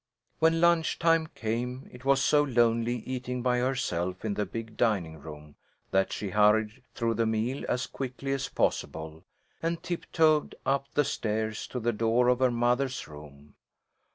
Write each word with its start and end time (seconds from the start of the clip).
When 0.39 0.59
lunch 0.59 0.97
time 0.97 1.27
came, 1.35 1.87
it 1.91 2.03
was 2.03 2.23
so 2.23 2.41
lonely 2.41 3.01
eating 3.05 3.43
by 3.43 3.59
herself 3.59 4.25
in 4.25 4.33
the 4.33 4.47
big 4.47 4.75
dining 4.75 5.19
room, 5.19 5.57
that 5.91 6.11
she 6.11 6.31
hurried 6.31 6.81
through 6.95 7.13
the 7.13 7.27
meal 7.27 7.63
as 7.69 7.85
quickly 7.85 8.31
as 8.33 8.49
possible, 8.49 9.23
and 9.61 9.83
tiptoed 9.83 10.55
up 10.65 10.87
the 10.95 11.05
stairs 11.05 11.67
to 11.67 11.79
the 11.79 11.93
door 11.93 12.29
of 12.29 12.39
her 12.39 12.49
mother's 12.49 13.07
room. 13.07 13.53